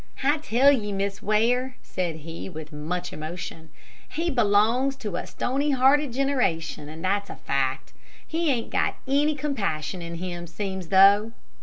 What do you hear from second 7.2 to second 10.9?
a fact. He ain't got any compassion in him, seems